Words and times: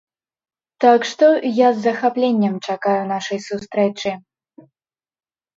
Так 0.85 1.01
што, 1.09 1.27
я 1.57 1.69
з 1.75 1.83
захапленнем 1.87 2.57
чакаю 2.73 2.97
нашай 3.13 3.39
сустрэчы. 3.49 4.11